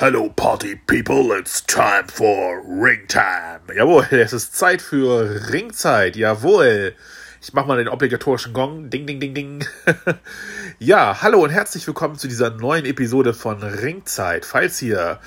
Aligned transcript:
Hello 0.00 0.30
Party 0.30 0.76
People, 0.76 1.30
it's 1.38 1.60
time 1.60 2.08
for 2.08 2.62
Ring 2.66 3.06
Time. 3.06 3.60
Jawohl, 3.76 4.06
es 4.12 4.32
ist 4.32 4.56
Zeit 4.56 4.80
für 4.80 5.50
Ringzeit, 5.52 6.16
jawohl. 6.16 6.94
Ich 7.42 7.52
mach 7.52 7.66
mal 7.66 7.76
den 7.76 7.88
obligatorischen 7.88 8.54
Gong. 8.54 8.88
Ding, 8.88 9.06
ding, 9.06 9.20
ding, 9.20 9.34
ding. 9.34 9.66
ja, 10.78 11.20
hallo 11.20 11.44
und 11.44 11.50
herzlich 11.50 11.86
willkommen 11.86 12.16
zu 12.16 12.28
dieser 12.28 12.48
neuen 12.48 12.86
Episode 12.86 13.34
von 13.34 13.62
Ringzeit. 13.62 14.46
Falls 14.46 14.80
ihr 14.80 15.20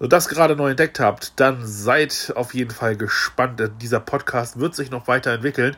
das 0.00 0.28
gerade 0.28 0.56
neu 0.56 0.70
entdeckt 0.70 0.98
habt, 0.98 1.38
dann 1.38 1.66
seid 1.66 2.32
auf 2.36 2.54
jeden 2.54 2.70
Fall 2.70 2.96
gespannt. 2.96 3.62
Dieser 3.82 4.00
Podcast 4.00 4.58
wird 4.58 4.74
sich 4.74 4.90
noch 4.90 5.08
weiterentwickeln. 5.08 5.76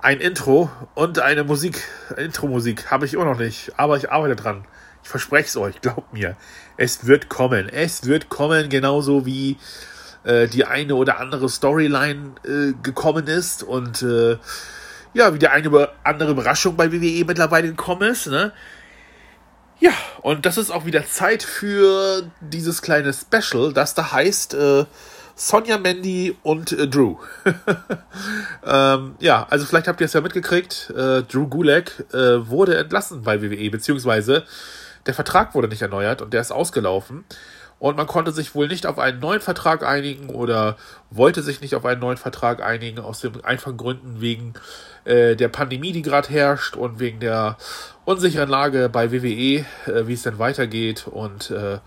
Ein 0.00 0.18
Intro 0.18 0.72
und 0.96 1.20
eine 1.20 1.44
Musik, 1.44 1.84
Intro-Musik 2.16 2.90
habe 2.90 3.06
ich 3.06 3.14
immer 3.14 3.26
noch 3.26 3.38
nicht, 3.38 3.74
aber 3.76 3.96
ich 3.96 4.10
arbeite 4.10 4.34
dran. 4.34 4.66
Ich 5.04 5.10
verspreche 5.10 5.46
es 5.46 5.56
euch, 5.56 5.80
glaubt 5.82 6.12
mir. 6.12 6.36
Es 6.76 7.06
wird 7.06 7.28
kommen. 7.28 7.68
Es 7.68 8.06
wird 8.06 8.30
kommen, 8.30 8.70
genauso 8.70 9.26
wie 9.26 9.58
äh, 10.24 10.48
die 10.48 10.64
eine 10.64 10.94
oder 10.94 11.20
andere 11.20 11.48
Storyline 11.48 12.34
äh, 12.44 12.72
gekommen 12.82 13.26
ist 13.26 13.62
und 13.62 14.02
äh, 14.02 14.38
ja, 15.12 15.32
wie 15.34 15.38
die 15.38 15.48
eine 15.48 15.68
oder 15.68 15.92
andere 16.02 16.32
Überraschung 16.32 16.76
bei 16.76 16.90
WWE 16.90 17.24
mittlerweile 17.26 17.68
gekommen 17.68 18.10
ist. 18.10 18.26
Ne? 18.26 18.52
Ja, 19.78 19.92
und 20.22 20.46
das 20.46 20.56
ist 20.56 20.70
auch 20.70 20.86
wieder 20.86 21.06
Zeit 21.06 21.42
für 21.42 22.24
dieses 22.40 22.80
kleine 22.80 23.12
Special, 23.12 23.74
das 23.74 23.94
da 23.94 24.10
heißt 24.10 24.54
äh, 24.54 24.86
Sonja 25.36 25.78
Mandy 25.78 26.34
und 26.42 26.72
äh, 26.72 26.88
Drew. 26.88 27.16
ähm, 28.66 29.16
ja, 29.18 29.46
also 29.50 29.66
vielleicht 29.66 29.88
habt 29.88 30.00
ihr 30.00 30.06
es 30.06 30.14
ja 30.14 30.22
mitgekriegt, 30.22 30.90
äh, 30.96 31.22
Drew 31.22 31.46
Gulak 31.46 32.04
äh, 32.14 32.48
wurde 32.48 32.78
entlassen 32.78 33.22
bei 33.22 33.42
WWE, 33.42 33.70
beziehungsweise 33.70 34.44
der 35.06 35.14
Vertrag 35.14 35.54
wurde 35.54 35.68
nicht 35.68 35.82
erneuert 35.82 36.22
und 36.22 36.32
der 36.32 36.40
ist 36.40 36.52
ausgelaufen. 36.52 37.24
Und 37.78 37.96
man 37.96 38.06
konnte 38.06 38.32
sich 38.32 38.54
wohl 38.54 38.68
nicht 38.68 38.86
auf 38.86 38.98
einen 38.98 39.18
neuen 39.18 39.40
Vertrag 39.40 39.82
einigen 39.82 40.30
oder 40.30 40.76
wollte 41.10 41.42
sich 41.42 41.60
nicht 41.60 41.74
auf 41.74 41.84
einen 41.84 42.00
neuen 42.00 42.16
Vertrag 42.16 42.62
einigen, 42.62 43.00
aus 43.00 43.20
den 43.20 43.44
einfachen 43.44 43.76
Gründen 43.76 44.20
wegen 44.20 44.54
äh, 45.04 45.36
der 45.36 45.48
Pandemie, 45.48 45.92
die 45.92 46.02
gerade 46.02 46.28
herrscht 46.28 46.76
und 46.76 46.98
wegen 46.98 47.20
der 47.20 47.58
unsicheren 48.04 48.48
Lage 48.48 48.88
bei 48.88 49.12
WWE, 49.12 49.26
äh, 49.26 49.66
wie 50.06 50.14
es 50.14 50.22
denn 50.22 50.38
weitergeht 50.38 51.06
und 51.06 51.50
äh, 51.50 51.78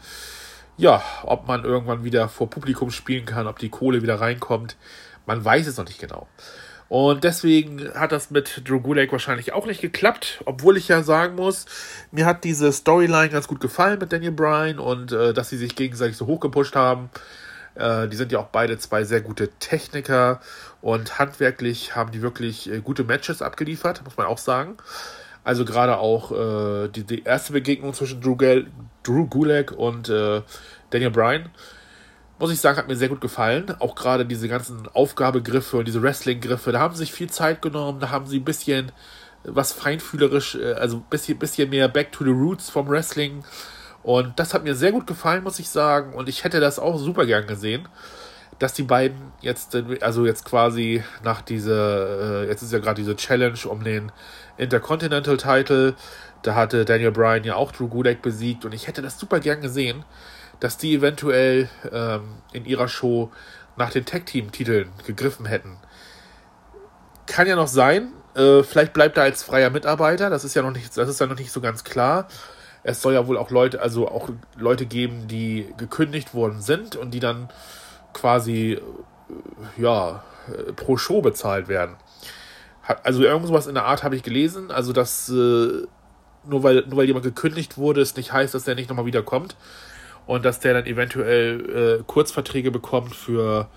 ja, 0.77 1.01
ob 1.23 1.47
man 1.47 1.63
irgendwann 1.63 2.03
wieder 2.03 2.29
vor 2.29 2.49
Publikum 2.49 2.91
spielen 2.91 3.25
kann, 3.25 3.47
ob 3.47 3.57
die 3.57 3.69
Kohle 3.69 4.03
wieder 4.03 4.21
reinkommt. 4.21 4.75
Man 5.25 5.43
weiß 5.43 5.65
es 5.65 5.77
noch 5.77 5.85
nicht 5.85 5.99
genau. 5.99 6.27
Und 6.89 7.23
deswegen 7.23 7.93
hat 7.95 8.11
das 8.11 8.31
mit 8.31 8.61
Drew 8.67 8.79
Gulak 8.79 9.11
wahrscheinlich 9.11 9.53
auch 9.53 9.65
nicht 9.65 9.81
geklappt, 9.81 10.41
obwohl 10.45 10.77
ich 10.77 10.87
ja 10.87 11.03
sagen 11.03 11.35
muss, 11.35 11.65
mir 12.11 12.25
hat 12.25 12.43
diese 12.43 12.71
Storyline 12.71 13.29
ganz 13.29 13.47
gut 13.47 13.59
gefallen 13.59 13.99
mit 13.99 14.13
Daniel 14.13 14.31
Bryan 14.31 14.79
und 14.79 15.11
äh, 15.11 15.33
dass 15.33 15.49
sie 15.49 15.57
sich 15.57 15.75
gegenseitig 15.75 16.15
so 16.15 16.27
hochgepusht 16.27 16.75
haben. 16.75 17.09
Äh, 17.75 18.07
die 18.07 18.15
sind 18.15 18.31
ja 18.31 18.39
auch 18.39 18.47
beide 18.47 18.77
zwei 18.77 19.03
sehr 19.03 19.21
gute 19.21 19.49
Techniker 19.59 20.39
und 20.81 21.19
handwerklich 21.19 21.95
haben 21.95 22.11
die 22.11 22.21
wirklich 22.21 22.71
äh, 22.71 22.79
gute 22.79 23.03
Matches 23.03 23.41
abgeliefert, 23.41 24.03
muss 24.05 24.15
man 24.15 24.27
auch 24.27 24.37
sagen. 24.37 24.77
Also 25.43 25.65
gerade 25.65 25.97
auch 25.97 26.31
äh, 26.31 26.89
die, 26.89 27.03
die, 27.03 27.23
erste 27.23 27.53
Begegnung 27.53 27.93
zwischen 27.93 28.21
Drew, 28.21 28.35
Drew 29.03 29.27
Gulak 29.27 29.71
und 29.71 30.09
äh, 30.09 30.41
Daniel 30.89 31.11
Bryan 31.11 31.49
muss 32.39 32.51
ich 32.51 32.59
sagen, 32.59 32.77
hat 32.77 32.87
mir 32.87 32.95
sehr 32.95 33.09
gut 33.09 33.21
gefallen. 33.21 33.73
Auch 33.79 33.95
gerade 33.95 34.25
diese 34.25 34.47
ganzen 34.47 34.87
Aufgabegriffe 34.93 35.77
und 35.77 35.87
diese 35.87 36.01
Wrestling-Griffe, 36.01 36.71
da 36.71 36.79
haben 36.79 36.93
sie 36.93 36.99
sich 36.99 37.13
viel 37.13 37.29
Zeit 37.29 37.61
genommen, 37.61 37.99
da 37.99 38.09
haben 38.09 38.27
sie 38.27 38.39
ein 38.39 38.45
bisschen 38.45 38.91
was 39.43 39.71
feinfühlerisch, 39.71 40.55
äh, 40.55 40.73
also 40.73 40.97
ein 40.97 41.05
bisschen, 41.09 41.39
bisschen 41.39 41.69
mehr 41.69 41.87
Back 41.87 42.11
to 42.11 42.23
the 42.23 42.31
Roots 42.31 42.69
vom 42.69 42.87
Wrestling. 42.89 43.43
Und 44.03 44.39
das 44.39 44.53
hat 44.53 44.63
mir 44.63 44.75
sehr 44.75 44.91
gut 44.91 45.07
gefallen, 45.07 45.43
muss 45.43 45.59
ich 45.59 45.69
sagen. 45.69 46.13
Und 46.13 46.29
ich 46.29 46.43
hätte 46.43 46.59
das 46.59 46.79
auch 46.79 46.97
super 46.97 47.25
gern 47.25 47.47
gesehen, 47.47 47.87
dass 48.59 48.73
die 48.73 48.83
beiden 48.83 49.17
jetzt, 49.41 49.77
also 50.01 50.25
jetzt 50.25 50.45
quasi 50.45 51.03
nach 51.23 51.41
dieser, 51.41 52.43
äh, 52.43 52.47
jetzt 52.47 52.61
ist 52.61 52.73
ja 52.73 52.79
gerade 52.79 53.01
diese 53.01 53.15
Challenge 53.15 53.59
um 53.67 53.83
den 53.83 54.11
Intercontinental 54.57 55.37
Title, 55.37 55.95
da 56.41 56.55
hatte 56.55 56.85
Daniel 56.85 57.11
Bryan 57.11 57.43
ja 57.43 57.55
auch 57.55 57.71
Drew 57.71 57.87
Gulak 57.87 58.21
besiegt 58.21 58.65
und 58.65 58.73
ich 58.73 58.87
hätte 58.87 59.01
das 59.01 59.19
super 59.19 59.39
gern 59.39 59.61
gesehen, 59.61 60.05
dass 60.59 60.77
die 60.77 60.95
eventuell 60.95 61.69
ähm, 61.91 62.35
in 62.51 62.65
ihrer 62.65 62.87
Show 62.87 63.31
nach 63.75 63.91
den 63.91 64.05
Tag-Team-Titeln 64.05 64.89
gegriffen 65.05 65.45
hätten. 65.45 65.77
Kann 67.27 67.47
ja 67.47 67.55
noch 67.55 67.67
sein. 67.67 68.11
Äh, 68.35 68.63
vielleicht 68.63 68.93
bleibt 68.93 69.17
er 69.17 69.23
als 69.23 69.43
freier 69.43 69.69
Mitarbeiter. 69.69 70.29
Das 70.29 70.43
ist 70.43 70.55
ja 70.55 70.61
noch 70.61 70.71
nicht, 70.71 70.97
das 70.97 71.09
ist 71.09 71.19
ja 71.19 71.27
noch 71.27 71.37
nicht 71.37 71.51
so 71.51 71.61
ganz 71.61 71.83
klar. 71.83 72.27
Es 72.83 73.01
soll 73.01 73.13
ja 73.13 73.27
wohl 73.27 73.37
auch 73.37 73.51
Leute, 73.51 73.81
also 73.81 74.07
auch 74.07 74.29
Leute 74.55 74.85
geben, 74.85 75.27
die 75.27 75.73
gekündigt 75.77 76.33
worden 76.33 76.61
sind 76.61 76.95
und 76.95 77.11
die 77.11 77.19
dann 77.19 77.49
quasi 78.13 78.73
äh, 78.73 78.81
ja 79.81 80.23
äh, 80.47 80.73
pro 80.73 80.97
Show 80.97 81.21
bezahlt 81.21 81.67
werden. 81.67 81.95
Also 83.03 83.21
irgendwas 83.21 83.67
in 83.67 83.75
der 83.75 83.85
Art 83.85 84.03
habe 84.03 84.15
ich 84.15 84.23
gelesen. 84.23 84.71
Also 84.71 84.93
dass 84.93 85.29
äh, 85.29 85.85
nur 86.45 86.63
weil 86.63 86.85
nur 86.87 86.97
weil 86.97 87.05
jemand 87.05 87.25
gekündigt 87.25 87.77
wurde, 87.77 88.01
es 88.01 88.15
nicht 88.15 88.31
heißt, 88.31 88.53
dass 88.53 88.63
der 88.63 88.75
nicht 88.75 88.89
nochmal 88.89 89.05
wiederkommt 89.05 89.55
und 90.27 90.45
dass 90.45 90.59
der 90.59 90.73
dann 90.73 90.85
eventuell 90.85 91.99
äh, 92.01 92.03
Kurzverträge 92.05 92.69
bekommt 92.69 93.15
für 93.15 93.69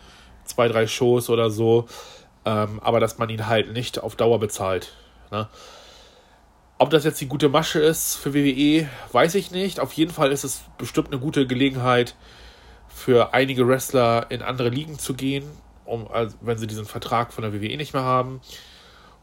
zwei, 0.44 0.68
drei 0.68 0.86
Shows 0.86 1.30
oder 1.30 1.48
so, 1.48 1.86
ähm, 2.44 2.80
aber 2.82 3.00
dass 3.00 3.18
man 3.18 3.30
ihn 3.30 3.46
halt 3.46 3.72
nicht 3.72 4.00
auf 4.02 4.16
Dauer 4.16 4.40
bezahlt. 4.40 4.92
Ne? 5.30 5.48
Ob 6.78 6.90
das 6.90 7.04
jetzt 7.04 7.20
die 7.20 7.28
gute 7.28 7.48
Masche 7.48 7.78
ist 7.78 8.16
für 8.16 8.34
WWE, 8.34 8.88
weiß 9.12 9.34
ich 9.36 9.50
nicht. 9.50 9.80
Auf 9.80 9.92
jeden 9.92 10.10
Fall 10.10 10.32
ist 10.32 10.44
es 10.44 10.62
bestimmt 10.76 11.08
eine 11.08 11.20
gute 11.20 11.46
Gelegenheit 11.46 12.16
für 12.88 13.32
einige 13.32 13.68
Wrestler 13.68 14.26
in 14.30 14.42
andere 14.42 14.70
Ligen 14.70 14.98
zu 14.98 15.14
gehen, 15.14 15.44
um, 15.84 16.08
also 16.10 16.36
wenn 16.40 16.58
sie 16.58 16.66
diesen 16.66 16.84
Vertrag 16.84 17.32
von 17.32 17.42
der 17.42 17.52
WWE 17.52 17.76
nicht 17.76 17.94
mehr 17.94 18.02
haben 18.02 18.40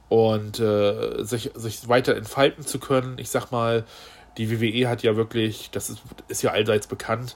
und 0.08 0.60
äh, 0.60 1.24
sich, 1.24 1.52
sich 1.56 1.90
weiter 1.90 2.16
entfalten 2.16 2.66
zu 2.66 2.80
können. 2.80 3.18
Ich 3.18 3.30
sag 3.30 3.52
mal, 3.52 3.86
die 4.38 4.50
WWE 4.52 4.88
hat 4.88 5.04
ja 5.04 5.16
wirklich, 5.16 5.70
das 5.72 5.90
ist, 5.90 6.02
ist 6.28 6.42
ja 6.42 6.52
allseits 6.52 6.88
bekannt, 6.88 7.36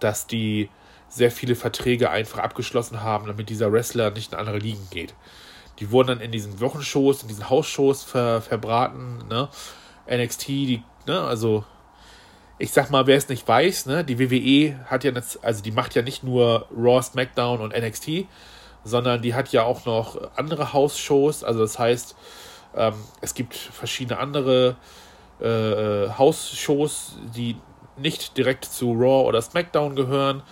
dass 0.00 0.26
die 0.26 0.70
sehr 1.08 1.30
viele 1.30 1.56
Verträge 1.56 2.10
einfach 2.10 2.38
abgeschlossen 2.38 3.02
haben, 3.02 3.26
damit 3.26 3.50
dieser 3.50 3.72
Wrestler 3.72 4.10
nicht 4.10 4.32
in 4.32 4.38
andere 4.38 4.58
Ligen 4.58 4.86
geht. 4.90 5.14
Die 5.78 5.90
wurden 5.90 6.08
dann 6.08 6.20
in 6.20 6.30
diesen 6.30 6.60
Wochenshows, 6.60 7.22
in 7.22 7.28
diesen 7.28 7.50
Hausshows 7.50 8.04
ver, 8.04 8.42
verbraten, 8.42 9.26
ne? 9.28 9.48
NXT, 10.10 10.48
die, 10.48 10.82
ne, 11.06 11.20
also 11.20 11.64
ich 12.58 12.72
sag 12.72 12.90
mal, 12.90 13.06
wer 13.06 13.16
es 13.16 13.28
nicht 13.28 13.46
weiß, 13.46 13.86
ne, 13.86 14.04
die 14.04 14.18
WWE 14.18 14.84
hat 14.86 15.04
ja, 15.04 15.12
das, 15.12 15.42
also 15.42 15.62
die 15.62 15.70
macht 15.70 15.94
ja 15.94 16.02
nicht 16.02 16.22
nur 16.22 16.66
Raw, 16.76 17.02
SmackDown 17.02 17.60
und 17.60 17.76
NXT, 17.76 18.26
sondern 18.84 19.22
die 19.22 19.34
hat 19.34 19.50
ja 19.52 19.62
auch 19.62 19.86
noch 19.86 20.36
andere 20.36 20.72
Hausshows, 20.72 21.42
also 21.42 21.60
das 21.60 21.78
heißt, 21.78 22.16
ähm, 22.76 22.94
es 23.20 23.34
gibt 23.34 23.54
verschiedene 23.54 24.18
andere 24.18 24.76
äh, 25.40 26.04
äh, 26.04 26.10
Hausshows, 26.10 27.16
die 27.34 27.56
nicht 27.96 28.36
direkt 28.36 28.64
zu 28.64 28.92
Raw 28.92 29.26
oder 29.26 29.42
SmackDown 29.42 29.96
gehören. 29.96 30.42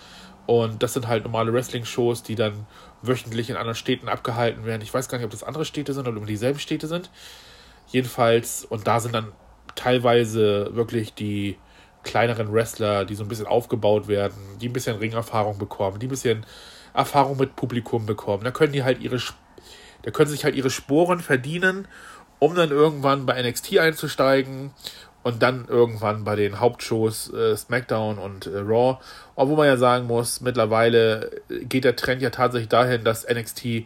Und 0.45 0.81
das 0.81 0.93
sind 0.93 1.07
halt 1.07 1.23
normale 1.23 1.53
Wrestling-Shows, 1.53 2.23
die 2.23 2.35
dann 2.35 2.65
wöchentlich 3.01 3.49
in 3.49 3.55
anderen 3.55 3.75
Städten 3.75 4.09
abgehalten 4.09 4.65
werden. 4.65 4.81
Ich 4.81 4.93
weiß 4.93 5.07
gar 5.07 5.17
nicht, 5.17 5.25
ob 5.25 5.31
das 5.31 5.43
andere 5.43 5.65
Städte 5.65 5.93
sind 5.93 6.07
oder 6.07 6.17
ob 6.17 6.25
dieselben 6.25 6.59
Städte 6.59 6.87
sind. 6.87 7.09
Jedenfalls, 7.87 8.65
und 8.65 8.87
da 8.87 8.99
sind 8.99 9.13
dann 9.13 9.31
teilweise 9.75 10.75
wirklich 10.75 11.13
die 11.13 11.57
kleineren 12.03 12.51
Wrestler, 12.51 13.05
die 13.05 13.15
so 13.15 13.23
ein 13.23 13.29
bisschen 13.29 13.47
aufgebaut 13.47 14.07
werden, 14.07 14.37
die 14.59 14.69
ein 14.69 14.73
bisschen 14.73 14.97
Ringerfahrung 14.97 15.57
bekommen, 15.57 15.99
die 15.99 16.07
ein 16.07 16.09
bisschen 16.09 16.45
Erfahrung 16.93 17.37
mit 17.37 17.55
Publikum 17.55 18.05
bekommen. 18.05 18.43
Da 18.43 18.51
können 18.51 18.73
die 18.73 18.83
halt 18.83 18.99
ihre, 19.01 19.19
da 20.01 20.11
können 20.11 20.29
sich 20.29 20.43
halt 20.43 20.55
ihre 20.55 20.69
Sporen 20.69 21.19
verdienen 21.19 21.87
um 22.39 22.55
dann 22.55 22.71
irgendwann 22.71 23.25
bei 23.25 23.41
NXT 23.41 23.77
einzusteigen 23.77 24.71
und 25.23 25.43
dann 25.43 25.67
irgendwann 25.67 26.23
bei 26.23 26.35
den 26.35 26.59
Hauptshows 26.59 27.33
äh, 27.33 27.55
SmackDown 27.55 28.17
und 28.17 28.47
äh, 28.47 28.59
Raw. 28.59 28.99
Obwohl 29.35 29.57
man 29.57 29.67
ja 29.67 29.77
sagen 29.77 30.07
muss, 30.07 30.41
mittlerweile 30.41 31.29
geht 31.49 31.83
der 31.83 31.95
Trend 31.95 32.21
ja 32.21 32.29
tatsächlich 32.29 32.69
dahin, 32.69 33.03
dass 33.03 33.27
NXT 33.27 33.65
äh, 33.65 33.85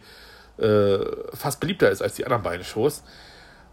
fast 1.32 1.60
beliebter 1.60 1.90
ist 1.90 2.02
als 2.02 2.14
die 2.14 2.24
anderen 2.24 2.44
beiden 2.44 2.64
Shows. 2.64 3.02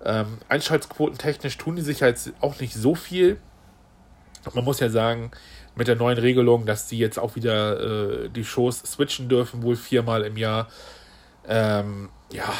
Ähm, 0.03 0.39
Einschaltquoten 0.49 1.19
technisch 1.19 1.57
tun 1.57 1.75
die 1.75 1.83
sich 1.83 1.99
jetzt 1.99 2.31
auch 2.41 2.59
nicht 2.59 2.73
so 2.73 2.95
viel. 2.95 3.37
Man 4.53 4.65
muss 4.65 4.79
ja 4.79 4.89
sagen, 4.89 5.29
mit 5.75 5.87
der 5.87 5.95
neuen 5.95 6.17
Regelung, 6.17 6.65
dass 6.65 6.87
die 6.87 6.97
jetzt 6.97 7.19
auch 7.19 7.35
wieder 7.35 8.23
äh, 8.23 8.29
die 8.29 8.43
Shows 8.43 8.79
switchen 8.79 9.29
dürfen, 9.29 9.61
wohl 9.61 9.75
viermal 9.75 10.23
im 10.23 10.37
Jahr. 10.37 10.67
Ähm, 11.47 12.09
ja, 12.31 12.51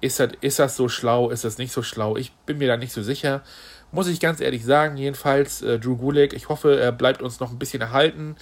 ist 0.00 0.20
das, 0.20 0.30
ist 0.40 0.58
das 0.58 0.76
so 0.76 0.88
schlau, 0.88 1.30
ist 1.30 1.44
das 1.44 1.58
nicht 1.58 1.72
so 1.72 1.82
schlau? 1.82 2.16
Ich 2.16 2.32
bin 2.46 2.58
mir 2.58 2.68
da 2.68 2.76
nicht 2.76 2.92
so 2.92 3.02
sicher. 3.02 3.42
Muss 3.90 4.08
ich 4.08 4.20
ganz 4.20 4.40
ehrlich 4.40 4.64
sagen, 4.64 4.96
jedenfalls 4.96 5.62
äh, 5.62 5.78
Drew 5.78 5.96
Gulak, 5.96 6.32
ich 6.34 6.48
hoffe, 6.48 6.78
er 6.78 6.92
bleibt 6.92 7.22
uns 7.22 7.40
noch 7.40 7.50
ein 7.50 7.58
bisschen 7.58 7.80
erhalten. 7.80 8.36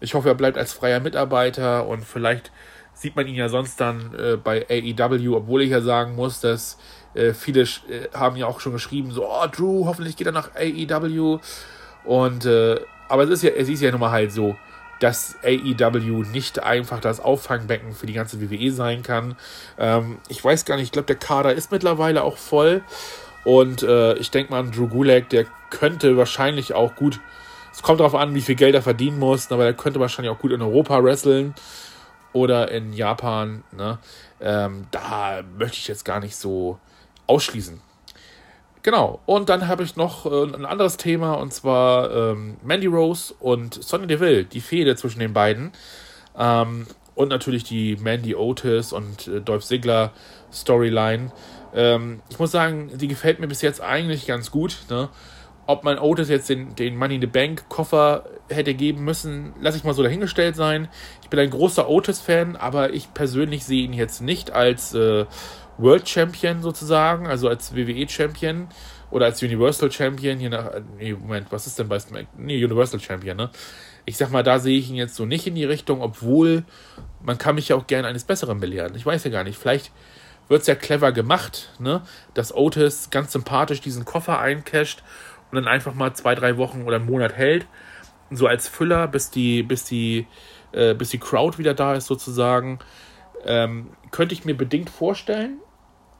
Ich 0.00 0.14
hoffe, 0.14 0.28
er 0.28 0.34
bleibt 0.34 0.58
als 0.58 0.72
freier 0.72 1.00
Mitarbeiter 1.00 1.86
und 1.86 2.04
vielleicht 2.04 2.52
sieht 2.94 3.16
man 3.16 3.26
ihn 3.26 3.34
ja 3.34 3.48
sonst 3.48 3.80
dann 3.80 4.14
äh, 4.14 4.36
bei 4.36 4.66
AEW, 4.68 5.36
obwohl 5.36 5.62
ich 5.62 5.70
ja 5.70 5.80
sagen 5.80 6.14
muss, 6.14 6.40
dass 6.40 6.78
äh, 7.14 7.32
viele 7.32 7.62
äh, 7.62 8.08
haben 8.14 8.36
ja 8.36 8.46
auch 8.46 8.60
schon 8.60 8.72
geschrieben, 8.72 9.10
so, 9.10 9.28
oh, 9.28 9.46
Drew, 9.50 9.86
hoffentlich 9.86 10.16
geht 10.16 10.26
er 10.26 10.32
nach 10.32 10.50
AEW. 10.54 11.40
Und 12.04 12.44
äh, 12.46 12.80
aber 13.08 13.24
es 13.24 13.30
ist 13.30 13.42
ja, 13.42 13.50
es 13.50 13.68
ist 13.68 13.82
ja 13.82 13.90
nun 13.90 14.00
mal 14.00 14.10
halt 14.10 14.32
so, 14.32 14.56
dass 15.00 15.36
AEW 15.44 16.24
nicht 16.32 16.62
einfach 16.62 17.00
das 17.00 17.20
Auffangbecken 17.20 17.92
für 17.92 18.06
die 18.06 18.12
ganze 18.12 18.40
WWE 18.40 18.72
sein 18.72 19.02
kann. 19.02 19.36
Ähm, 19.78 20.18
ich 20.28 20.42
weiß 20.42 20.64
gar 20.64 20.76
nicht, 20.76 20.86
ich 20.86 20.92
glaube, 20.92 21.06
der 21.06 21.16
Kader 21.16 21.54
ist 21.54 21.70
mittlerweile 21.70 22.22
auch 22.22 22.36
voll. 22.36 22.82
Und 23.44 23.82
äh, 23.82 24.14
ich 24.14 24.30
denke 24.30 24.52
mal, 24.52 24.68
Drew 24.70 24.88
Gulak, 24.88 25.28
der 25.28 25.46
könnte 25.70 26.16
wahrscheinlich 26.16 26.74
auch 26.74 26.96
gut, 26.96 27.20
es 27.72 27.82
kommt 27.82 28.00
darauf 28.00 28.14
an, 28.14 28.34
wie 28.34 28.40
viel 28.40 28.54
Geld 28.56 28.74
er 28.74 28.82
verdienen 28.82 29.18
muss, 29.18 29.52
aber 29.52 29.64
der 29.64 29.74
könnte 29.74 30.00
wahrscheinlich 30.00 30.34
auch 30.34 30.40
gut 30.40 30.52
in 30.52 30.62
Europa 30.62 31.02
wresteln 31.04 31.54
oder 32.32 32.70
in 32.70 32.92
Japan. 32.92 33.62
Ne? 33.70 33.98
Ähm, 34.40 34.86
da 34.90 35.42
möchte 35.58 35.76
ich 35.76 35.88
jetzt 35.88 36.04
gar 36.04 36.20
nicht 36.20 36.36
so 36.36 36.78
ausschließen. 37.26 37.80
Genau, 38.86 39.18
und 39.26 39.48
dann 39.48 39.66
habe 39.66 39.82
ich 39.82 39.96
noch 39.96 40.26
äh, 40.26 40.44
ein 40.44 40.64
anderes 40.64 40.96
Thema 40.96 41.32
und 41.32 41.52
zwar 41.52 42.08
ähm, 42.14 42.56
Mandy 42.62 42.86
Rose 42.86 43.34
und 43.40 43.82
Sonny 43.82 44.06
Deville, 44.06 44.44
die 44.44 44.60
Fehde 44.60 44.94
zwischen 44.94 45.18
den 45.18 45.32
beiden. 45.32 45.72
Ähm, 46.38 46.86
und 47.16 47.30
natürlich 47.30 47.64
die 47.64 47.96
Mandy 47.96 48.36
Otis 48.36 48.92
und 48.92 49.26
äh, 49.26 49.40
Dolph 49.40 49.64
Ziggler 49.64 50.12
Storyline. 50.52 51.32
Ähm, 51.74 52.20
ich 52.30 52.38
muss 52.38 52.52
sagen, 52.52 52.92
die 52.94 53.08
gefällt 53.08 53.40
mir 53.40 53.48
bis 53.48 53.60
jetzt 53.60 53.80
eigentlich 53.80 54.24
ganz 54.24 54.52
gut. 54.52 54.78
Ne? 54.88 55.08
Ob 55.66 55.82
man 55.82 55.98
Otis 55.98 56.28
jetzt 56.28 56.48
den, 56.48 56.76
den 56.76 56.96
Money 56.96 57.16
in 57.16 57.20
the 57.22 57.26
Bank 57.26 57.68
Koffer 57.68 58.26
hätte 58.48 58.72
geben 58.72 59.02
müssen, 59.02 59.52
lasse 59.60 59.78
ich 59.78 59.82
mal 59.82 59.94
so 59.94 60.04
dahingestellt 60.04 60.54
sein. 60.54 60.86
Ich 61.24 61.28
bin 61.28 61.40
ein 61.40 61.50
großer 61.50 61.88
Otis-Fan, 61.88 62.54
aber 62.54 62.92
ich 62.92 63.12
persönlich 63.14 63.64
sehe 63.64 63.82
ihn 63.82 63.94
jetzt 63.94 64.20
nicht 64.20 64.52
als 64.52 64.94
äh, 64.94 65.26
World 65.78 66.08
Champion 66.08 66.62
sozusagen, 66.62 67.26
also 67.26 67.48
als 67.48 67.74
WWE 67.74 68.08
Champion 68.08 68.68
oder 69.10 69.26
als 69.26 69.42
Universal 69.42 69.90
Champion, 69.90 70.38
hier 70.38 70.50
nach, 70.50 70.70
nee, 70.98 71.12
Moment, 71.12 71.46
was 71.50 71.66
ist 71.66 71.78
denn 71.78 71.88
bei 71.88 71.98
Smack, 71.98 72.26
nee, 72.36 72.62
Universal 72.64 73.00
Champion, 73.00 73.36
ne? 73.36 73.50
Ich 74.04 74.16
sag 74.16 74.30
mal, 74.30 74.44
da 74.44 74.60
sehe 74.60 74.78
ich 74.78 74.88
ihn 74.88 74.96
jetzt 74.96 75.16
so 75.16 75.26
nicht 75.26 75.46
in 75.48 75.56
die 75.56 75.64
Richtung, 75.64 76.00
obwohl 76.00 76.64
man 77.22 77.38
kann 77.38 77.56
mich 77.56 77.68
ja 77.68 77.76
auch 77.76 77.88
gerne 77.88 78.06
eines 78.06 78.24
Besseren 78.24 78.60
belehren. 78.60 78.94
Ich 78.94 79.04
weiß 79.04 79.24
ja 79.24 79.30
gar 79.30 79.42
nicht, 79.42 79.58
vielleicht 79.58 79.90
wird 80.48 80.60
es 80.60 80.68
ja 80.68 80.76
clever 80.76 81.10
gemacht, 81.12 81.72
ne? 81.78 82.02
Dass 82.34 82.54
Otis 82.54 83.10
ganz 83.10 83.32
sympathisch 83.32 83.80
diesen 83.80 84.04
Koffer 84.04 84.38
eincasht 84.38 85.02
und 85.50 85.56
dann 85.56 85.66
einfach 85.66 85.94
mal 85.94 86.14
zwei, 86.14 86.34
drei 86.34 86.56
Wochen 86.56 86.84
oder 86.84 86.96
einen 86.96 87.06
Monat 87.06 87.32
hält, 87.34 87.66
so 88.30 88.46
als 88.46 88.68
Füller, 88.68 89.08
bis 89.08 89.30
die, 89.30 89.62
bis 89.62 89.84
die, 89.84 90.26
äh, 90.72 90.94
bis 90.94 91.10
die 91.10 91.18
Crowd 91.18 91.58
wieder 91.58 91.74
da 91.74 91.94
ist 91.94 92.06
sozusagen. 92.06 92.78
Ähm, 93.44 93.90
könnte 94.10 94.34
ich 94.34 94.44
mir 94.44 94.56
bedingt 94.56 94.90
vorstellen, 94.90 95.58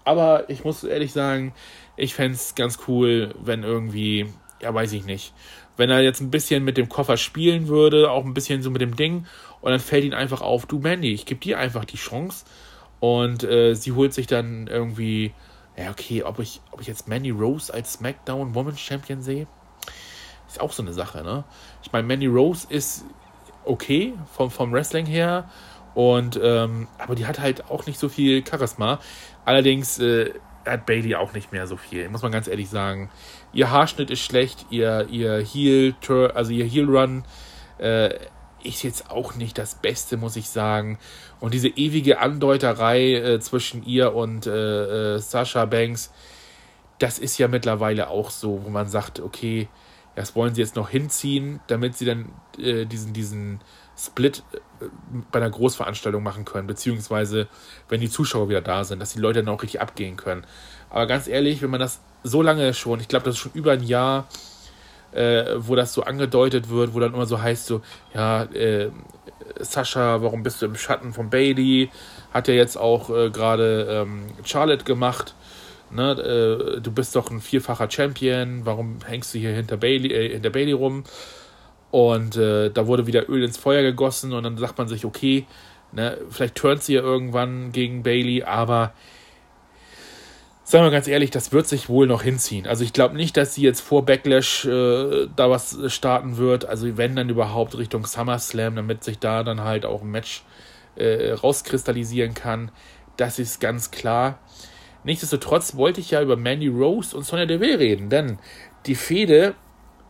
aber 0.06 0.48
ich 0.48 0.64
muss 0.64 0.84
ehrlich 0.84 1.12
sagen, 1.12 1.52
ich 1.96 2.14
fände 2.14 2.34
es 2.34 2.54
ganz 2.54 2.78
cool, 2.88 3.34
wenn 3.38 3.62
irgendwie, 3.64 4.26
ja, 4.62 4.72
weiß 4.72 4.92
ich 4.92 5.04
nicht, 5.04 5.34
wenn 5.76 5.90
er 5.90 6.00
jetzt 6.00 6.20
ein 6.20 6.30
bisschen 6.30 6.64
mit 6.64 6.78
dem 6.78 6.88
Koffer 6.88 7.16
spielen 7.16 7.68
würde, 7.68 8.10
auch 8.10 8.24
ein 8.24 8.32
bisschen 8.32 8.62
so 8.62 8.70
mit 8.70 8.80
dem 8.80 8.96
Ding, 8.96 9.26
und 9.60 9.72
dann 9.72 9.80
fällt 9.80 10.04
ihm 10.04 10.14
einfach 10.14 10.42
auf, 10.42 10.66
du 10.66 10.78
Mandy, 10.78 11.12
ich 11.12 11.26
gebe 11.26 11.40
dir 11.40 11.58
einfach 11.58 11.84
die 11.84 11.96
Chance. 11.96 12.44
Und 13.00 13.42
äh, 13.42 13.74
sie 13.74 13.92
holt 13.92 14.14
sich 14.14 14.26
dann 14.26 14.68
irgendwie, 14.68 15.34
ja, 15.76 15.90
okay, 15.90 16.22
ob 16.22 16.38
ich, 16.38 16.60
ob 16.70 16.80
ich 16.80 16.86
jetzt 16.86 17.08
Mandy 17.08 17.30
Rose 17.30 17.74
als 17.74 17.94
SmackDown 17.94 18.54
Women's 18.54 18.80
Champion 18.80 19.22
sehe, 19.22 19.46
ist 20.46 20.60
auch 20.60 20.72
so 20.72 20.82
eine 20.82 20.92
Sache, 20.92 21.22
ne? 21.22 21.44
Ich 21.82 21.92
meine, 21.92 22.06
Mandy 22.06 22.26
Rose 22.26 22.66
ist 22.70 23.04
okay 23.64 24.14
vom, 24.32 24.50
vom 24.50 24.72
Wrestling 24.72 25.04
her, 25.04 25.50
und 25.96 26.38
ähm, 26.42 26.88
aber 26.98 27.14
die 27.14 27.24
hat 27.24 27.40
halt 27.40 27.70
auch 27.70 27.86
nicht 27.86 27.98
so 27.98 28.10
viel 28.10 28.46
Charisma. 28.46 29.00
Allerdings 29.46 29.98
äh, 29.98 30.34
hat 30.66 30.84
Bailey 30.84 31.14
auch 31.14 31.32
nicht 31.32 31.52
mehr 31.52 31.66
so 31.66 31.78
viel, 31.78 32.10
muss 32.10 32.20
man 32.20 32.32
ganz 32.32 32.48
ehrlich 32.48 32.68
sagen. 32.68 33.08
Ihr 33.54 33.70
Haarschnitt 33.70 34.10
ist 34.10 34.20
schlecht, 34.20 34.66
ihr, 34.68 35.06
ihr 35.10 35.38
Heel, 35.38 35.94
also 36.34 36.52
ihr 36.52 36.66
Heel 36.66 36.84
Run 36.84 37.24
äh, 37.78 38.10
ist 38.62 38.82
jetzt 38.82 39.10
auch 39.10 39.36
nicht 39.36 39.56
das 39.56 39.76
Beste, 39.76 40.18
muss 40.18 40.36
ich 40.36 40.50
sagen. 40.50 40.98
Und 41.40 41.54
diese 41.54 41.68
ewige 41.68 42.20
Andeuterei 42.20 43.14
äh, 43.14 43.40
zwischen 43.40 43.82
ihr 43.82 44.14
und 44.14 44.46
äh, 44.46 45.14
äh, 45.14 45.18
Sasha 45.18 45.64
Banks, 45.64 46.12
das 46.98 47.18
ist 47.18 47.38
ja 47.38 47.48
mittlerweile 47.48 48.10
auch 48.10 48.28
so, 48.28 48.62
wo 48.66 48.68
man 48.68 48.86
sagt, 48.86 49.18
okay, 49.18 49.66
das 50.14 50.36
wollen 50.36 50.54
sie 50.54 50.60
jetzt 50.60 50.76
noch 50.76 50.90
hinziehen, 50.90 51.60
damit 51.68 51.96
sie 51.96 52.04
dann 52.04 52.32
äh, 52.58 52.84
diesen, 52.84 53.14
diesen 53.14 53.60
Split 53.98 54.42
äh, 54.52 54.86
bei 55.30 55.38
einer 55.40 55.50
Großveranstaltung 55.50 56.22
machen 56.22 56.44
können, 56.44 56.66
beziehungsweise 56.66 57.48
wenn 57.88 58.00
die 58.00 58.10
Zuschauer 58.10 58.48
wieder 58.48 58.60
da 58.60 58.84
sind, 58.84 59.00
dass 59.00 59.14
die 59.14 59.20
Leute 59.20 59.42
dann 59.42 59.54
auch 59.54 59.62
richtig 59.62 59.80
abgehen 59.80 60.16
können. 60.16 60.44
Aber 60.90 61.06
ganz 61.06 61.28
ehrlich, 61.28 61.62
wenn 61.62 61.70
man 61.70 61.80
das 61.80 62.00
so 62.22 62.42
lange 62.42 62.74
schon, 62.74 63.00
ich 63.00 63.08
glaube, 63.08 63.24
das 63.24 63.34
ist 63.34 63.40
schon 63.40 63.52
über 63.54 63.72
ein 63.72 63.82
Jahr, 63.82 64.28
äh, 65.12 65.54
wo 65.56 65.74
das 65.74 65.92
so 65.92 66.02
angedeutet 66.02 66.68
wird, 66.68 66.94
wo 66.94 67.00
dann 67.00 67.14
immer 67.14 67.26
so 67.26 67.40
heißt, 67.40 67.66
so, 67.66 67.80
ja, 68.14 68.44
äh, 68.44 68.90
Sascha, 69.60 70.22
warum 70.22 70.42
bist 70.42 70.60
du 70.60 70.66
im 70.66 70.74
Schatten 70.74 71.12
von 71.12 71.30
Bailey? 71.30 71.90
Hat 72.32 72.48
ja 72.48 72.54
jetzt 72.54 72.76
auch 72.76 73.10
äh, 73.10 73.30
gerade 73.30 73.86
ähm, 73.88 74.26
Charlotte 74.44 74.84
gemacht. 74.84 75.34
Ne, 75.90 76.12
äh, 76.12 76.80
du 76.80 76.90
bist 76.90 77.14
doch 77.14 77.30
ein 77.30 77.40
vierfacher 77.40 77.88
Champion, 77.88 78.66
warum 78.66 78.98
hängst 79.06 79.32
du 79.32 79.38
hier 79.38 79.50
hinter 79.50 79.76
Bailey, 79.76 80.12
äh, 80.12 80.32
hinter 80.32 80.50
Bailey 80.50 80.72
rum? 80.72 81.04
Und 81.90 82.36
äh, 82.36 82.70
da 82.70 82.86
wurde 82.86 83.06
wieder 83.06 83.28
Öl 83.28 83.44
ins 83.44 83.56
Feuer 83.56 83.82
gegossen 83.82 84.32
und 84.32 84.42
dann 84.42 84.58
sagt 84.58 84.76
man 84.78 84.88
sich, 84.88 85.04
okay, 85.04 85.46
ne, 85.92 86.18
vielleicht 86.30 86.56
turnt 86.56 86.82
sie 86.82 86.94
ja 86.94 87.00
irgendwann 87.00 87.72
gegen 87.72 88.02
Bailey, 88.02 88.42
aber 88.42 88.92
sagen 90.64 90.84
wir 90.84 90.90
ganz 90.90 91.06
ehrlich, 91.06 91.30
das 91.30 91.52
wird 91.52 91.68
sich 91.68 91.88
wohl 91.88 92.06
noch 92.06 92.22
hinziehen. 92.22 92.66
Also 92.66 92.82
ich 92.82 92.92
glaube 92.92 93.16
nicht, 93.16 93.36
dass 93.36 93.54
sie 93.54 93.62
jetzt 93.62 93.80
vor 93.80 94.04
Backlash 94.04 94.64
äh, 94.64 95.28
da 95.36 95.48
was 95.48 95.78
starten 95.86 96.36
wird. 96.36 96.64
Also 96.64 96.96
wenn 96.96 97.14
dann 97.14 97.28
überhaupt 97.28 97.78
Richtung 97.78 98.04
SummerSlam, 98.04 98.74
damit 98.74 99.04
sich 99.04 99.18
da 99.18 99.44
dann 99.44 99.60
halt 99.62 99.86
auch 99.86 100.02
ein 100.02 100.10
Match 100.10 100.42
äh, 100.96 101.32
rauskristallisieren 101.32 102.34
kann. 102.34 102.70
Das 103.16 103.38
ist 103.38 103.60
ganz 103.60 103.90
klar. 103.90 104.38
Nichtsdestotrotz 105.04 105.76
wollte 105.76 106.00
ich 106.00 106.10
ja 106.10 106.20
über 106.20 106.36
Mandy 106.36 106.68
Rose 106.68 107.16
und 107.16 107.24
Sonja 107.24 107.46
Deville 107.46 107.78
reden, 107.78 108.10
denn 108.10 108.38
die 108.86 108.96
Fehde 108.96 109.54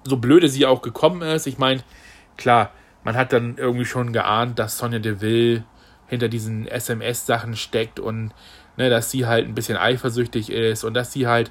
so 0.09 0.17
blöde 0.17 0.49
sie 0.49 0.67
auch 0.67 0.83
gekommen 0.83 1.23
ist, 1.23 1.47
ich 1.47 1.59
meine, 1.59 1.83
klar, 2.37 2.71
man 3.05 3.17
hat 3.17 3.33
dann 3.33 3.57
irgendwie 3.57 3.85
schon 3.85 4.13
geahnt, 4.13 4.59
dass 4.59 4.79
Sonja 4.79 4.99
Deville 4.99 5.65
hinter 6.09 6.29
diesen 6.29 6.67
SMS-Sachen 6.67 7.57
steckt 7.57 8.01
und 8.01 8.33
ne, 8.77 8.91
dass 8.91 9.11
sie 9.11 9.27
halt 9.27 9.47
ein 9.47 9.55
bisschen 9.55 9.77
eifersüchtig 9.77 10.51
ist 10.51 10.85
und 10.85 10.95
dass 10.95 11.13
sie 11.13 11.27
halt 11.27 11.51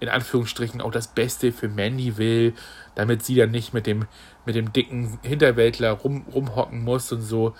in 0.00 0.08
Anführungsstrichen 0.08 0.80
auch 0.80 0.90
das 0.90 1.08
Beste 1.08 1.52
für 1.52 1.68
Mandy 1.68 2.18
will, 2.18 2.54
damit 2.94 3.24
sie 3.24 3.36
dann 3.36 3.50
nicht 3.50 3.72
mit 3.72 3.86
dem, 3.86 4.06
mit 4.44 4.54
dem 4.54 4.72
dicken 4.72 5.18
Hinterwäldler 5.22 5.92
rum, 5.92 6.24
rumhocken 6.32 6.82
muss 6.82 7.10
und 7.12 7.22
so, 7.22 7.54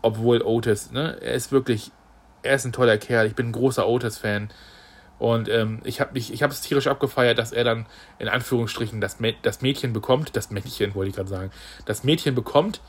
obwohl 0.00 0.42
Otis, 0.42 0.90
ne, 0.92 1.18
er 1.20 1.34
ist 1.34 1.52
wirklich, 1.52 1.92
er 2.42 2.54
ist 2.54 2.64
ein 2.64 2.72
toller 2.72 2.98
Kerl, 2.98 3.26
ich 3.26 3.34
bin 3.34 3.48
ein 3.48 3.52
großer 3.52 3.86
Otis-Fan 3.86 4.50
und 5.22 5.48
ähm, 5.48 5.78
ich 5.84 6.00
habe 6.00 6.18
ich 6.18 6.42
habe 6.42 6.52
es 6.52 6.62
tierisch 6.62 6.88
abgefeiert, 6.88 7.38
dass 7.38 7.52
er 7.52 7.62
dann 7.62 7.86
in 8.18 8.26
Anführungsstrichen 8.26 9.00
das, 9.00 9.18
das 9.42 9.62
Mädchen 9.62 9.92
bekommt, 9.92 10.34
das 10.34 10.50
Mädchen 10.50 10.96
wollte 10.96 11.10
ich 11.10 11.14
gerade 11.14 11.28
sagen, 11.28 11.52
das 11.84 12.02
Mädchen 12.02 12.34
bekommt, 12.34 12.80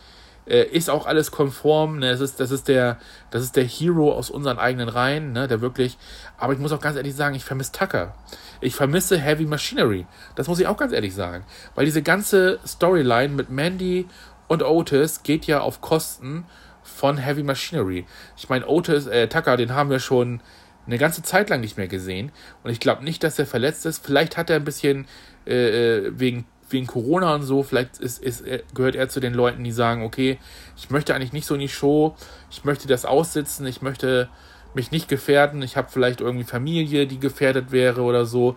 äh, 0.48 0.64
ist 0.64 0.90
auch 0.90 1.06
alles 1.06 1.30
konform. 1.30 2.00
Ne? 2.00 2.10
Das 2.10 2.22
ist 2.22 2.40
das 2.40 2.50
ist 2.50 2.68
der 2.68 2.98
das 3.30 3.44
ist 3.44 3.56
der 3.56 3.66
Hero 3.66 4.14
aus 4.14 4.32
unseren 4.32 4.58
eigenen 4.58 4.90
Reihen, 4.90 5.32
ne? 5.32 5.48
Der 5.48 5.62
wirklich. 5.62 6.00
Aber 6.36 6.54
ich 6.54 6.60
muss 6.60 6.72
auch 6.72 6.82
ganz 6.82 6.98
ehrlich 6.98 7.14
sagen, 7.14 7.36
ich 7.36 7.46
vermisse 7.46 7.72
Tucker. 7.72 8.16
Ich 8.62 8.74
vermisse 8.74 9.20
Heavy 9.20 9.46
Machinery. 9.46 10.08
Das 10.34 10.48
muss 10.48 10.60
ich 10.60 10.66
auch 10.66 10.78
ganz 10.78 10.92
ehrlich 10.92 11.14
sagen, 11.14 11.46
weil 11.76 11.86
diese 11.86 12.02
ganze 12.02 12.58
Storyline 12.66 13.36
mit 13.36 13.52
Mandy 13.52 14.08
und 14.48 14.64
Otis 14.64 15.22
geht 15.22 15.46
ja 15.46 15.60
auf 15.60 15.82
Kosten 15.82 16.46
von 16.82 17.18
Heavy 17.18 17.44
Machinery. 17.44 18.08
Ich 18.36 18.50
meine, 18.50 18.66
Otis, 18.66 19.06
äh, 19.06 19.28
Tucker, 19.28 19.56
den 19.56 19.76
haben 19.76 19.92
wir 19.92 20.00
schon 20.00 20.42
eine 20.86 20.98
ganze 20.98 21.24
Zeit 21.24 21.50
lang 21.50 21.62
nicht 21.62 21.78
mehr 21.78 21.88
gesehen. 21.88 22.32
Und 22.64 22.72
ich 22.72 22.80
glaube 22.80 23.04
nicht, 23.04 23.24
dass 23.24 23.40
er 23.40 23.46
verletzt 23.46 23.86
ist. 23.86 24.06
Vielleicht 24.06 24.38
hat 24.38 24.50
er 24.50 24.58
ein 24.58 24.66
bisschen 24.66 25.08
äh, 25.46 26.06
äh, 26.06 26.12
wegen, 26.16 26.46
wegen 26.70 26.88
Corona 26.88 27.36
und 27.36 27.44
so, 27.44 27.64
vielleicht 27.64 28.00
ist, 28.00 28.24
ist, 28.24 28.44
gehört 28.74 28.96
er 28.96 29.10
zu 29.10 29.20
den 29.20 29.34
Leuten, 29.34 29.64
die 29.64 29.72
sagen, 29.72 30.04
okay, 30.04 30.40
ich 30.78 30.90
möchte 30.90 31.14
eigentlich 31.14 31.34
nicht 31.34 31.46
so 31.46 31.54
in 31.54 31.60
die 31.60 31.70
Show, 31.70 32.16
ich 32.50 32.64
möchte 32.64 32.88
das 32.88 33.06
aussitzen, 33.06 33.66
ich 33.68 33.82
möchte 33.82 34.30
mich 34.74 34.92
nicht 34.92 35.08
gefährden, 35.08 35.62
ich 35.62 35.78
habe 35.78 35.90
vielleicht 35.92 36.22
irgendwie 36.22 36.46
Familie, 36.46 37.06
die 37.06 37.20
gefährdet 37.20 37.72
wäre 37.72 38.02
oder 38.02 38.26
so. 38.26 38.56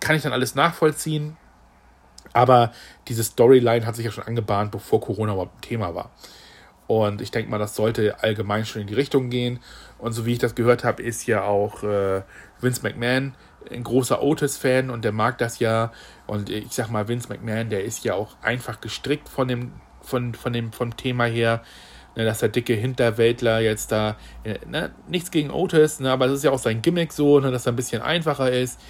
Kann 0.00 0.16
ich 0.16 0.22
dann 0.22 0.32
alles 0.32 0.54
nachvollziehen. 0.54 1.36
Aber 2.32 2.72
diese 3.08 3.24
Storyline 3.24 3.86
hat 3.86 3.96
sich 3.96 4.04
ja 4.04 4.12
schon 4.12 4.24
angebahnt, 4.24 4.70
bevor 4.70 5.00
Corona 5.00 5.32
überhaupt 5.32 5.58
ein 5.58 5.62
Thema 5.62 5.94
war. 5.94 6.10
Und 6.88 7.20
ich 7.20 7.30
denke 7.30 7.50
mal, 7.50 7.58
das 7.58 7.76
sollte 7.76 8.22
allgemein 8.22 8.64
schon 8.64 8.80
in 8.80 8.88
die 8.88 8.94
Richtung 8.94 9.30
gehen. 9.30 9.60
Und 9.98 10.12
so 10.12 10.26
wie 10.26 10.32
ich 10.32 10.38
das 10.38 10.54
gehört 10.54 10.82
habe, 10.84 11.02
ist 11.02 11.26
ja 11.26 11.42
auch 11.42 11.84
äh, 11.84 12.22
Vince 12.60 12.82
McMahon 12.82 13.34
ein 13.70 13.84
großer 13.84 14.22
Otis-Fan 14.22 14.88
und 14.88 15.04
der 15.04 15.12
mag 15.12 15.38
das 15.38 15.58
ja. 15.58 15.92
Und 16.26 16.48
ich 16.48 16.72
sag 16.72 16.90
mal, 16.90 17.06
Vince 17.06 17.28
McMahon, 17.28 17.68
der 17.68 17.84
ist 17.84 18.04
ja 18.04 18.14
auch 18.14 18.36
einfach 18.42 18.80
gestrickt 18.80 19.28
von 19.28 19.48
dem, 19.48 19.72
von, 20.00 20.34
von 20.34 20.52
dem, 20.52 20.72
vom 20.72 20.96
Thema 20.96 21.26
her. 21.26 21.62
Ne, 22.16 22.24
dass 22.24 22.38
der 22.38 22.48
dicke 22.48 22.72
Hinterwäldler 22.72 23.60
jetzt 23.60 23.92
da, 23.92 24.16
äh, 24.42 24.58
ne, 24.66 24.90
nichts 25.08 25.30
gegen 25.30 25.50
Otis, 25.50 26.00
ne, 26.00 26.10
aber 26.10 26.26
es 26.26 26.32
ist 26.32 26.44
ja 26.44 26.50
auch 26.50 26.58
sein 26.58 26.80
Gimmick 26.80 27.12
so, 27.12 27.38
ne, 27.38 27.50
dass 27.50 27.66
er 27.66 27.72
ein 27.72 27.76
bisschen 27.76 28.00
einfacher 28.02 28.50
ist. 28.50 28.80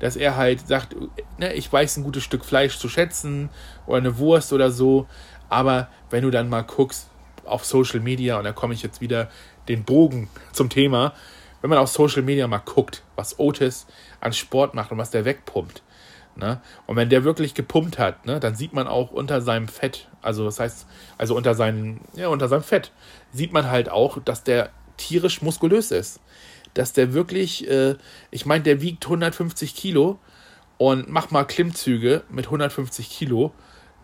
dass 0.00 0.16
er 0.16 0.36
halt 0.36 0.66
sagt, 0.66 0.96
ne, 1.38 1.54
ich 1.54 1.72
weiß 1.72 1.96
ein 1.96 2.04
gutes 2.04 2.24
Stück 2.24 2.44
Fleisch 2.44 2.78
zu 2.78 2.88
schätzen 2.88 3.48
oder 3.86 3.98
eine 3.98 4.18
Wurst 4.18 4.52
oder 4.52 4.70
so, 4.70 5.06
aber 5.48 5.88
wenn 6.10 6.24
du 6.24 6.30
dann 6.30 6.48
mal 6.48 6.62
guckst 6.62 7.08
auf 7.46 7.64
Social 7.64 8.00
Media, 8.00 8.38
und 8.38 8.44
da 8.44 8.52
komme 8.52 8.74
ich 8.74 8.82
jetzt 8.82 9.00
wieder 9.00 9.30
den 9.68 9.84
Bogen 9.84 10.28
zum 10.52 10.68
Thema, 10.68 11.14
wenn 11.60 11.70
man 11.70 11.78
auf 11.78 11.88
Social 11.88 12.22
Media 12.22 12.46
mal 12.46 12.58
guckt, 12.58 13.02
was 13.16 13.38
Otis 13.38 13.86
an 14.20 14.32
Sport 14.32 14.74
macht 14.74 14.92
und 14.92 14.98
was 14.98 15.10
der 15.10 15.24
wegpumpt, 15.24 15.82
Ne? 16.36 16.60
Und 16.86 16.96
wenn 16.96 17.10
der 17.10 17.22
wirklich 17.22 17.54
gepumpt 17.54 17.98
hat, 17.98 18.26
ne, 18.26 18.40
dann 18.40 18.56
sieht 18.56 18.72
man 18.72 18.88
auch 18.88 19.12
unter 19.12 19.40
seinem 19.40 19.68
Fett, 19.68 20.08
also 20.20 20.44
das 20.44 20.58
heißt, 20.58 20.86
also 21.16 21.36
unter 21.36 21.54
seinem, 21.54 22.00
ja, 22.14 22.28
unter 22.28 22.48
seinem 22.48 22.64
Fett, 22.64 22.90
sieht 23.32 23.52
man 23.52 23.70
halt 23.70 23.88
auch, 23.88 24.18
dass 24.24 24.42
der 24.42 24.70
tierisch 24.96 25.42
muskulös 25.42 25.92
ist. 25.92 26.20
Dass 26.74 26.92
der 26.92 27.12
wirklich, 27.12 27.68
äh, 27.68 27.94
ich 28.32 28.46
meine, 28.46 28.64
der 28.64 28.80
wiegt 28.80 29.04
150 29.04 29.76
Kilo 29.76 30.18
und 30.76 31.08
macht 31.08 31.30
mal 31.30 31.44
Klimmzüge 31.44 32.22
mit 32.30 32.46
150 32.46 33.10
Kilo, 33.10 33.52